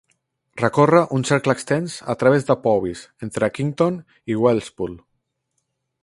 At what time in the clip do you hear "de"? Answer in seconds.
2.47-2.55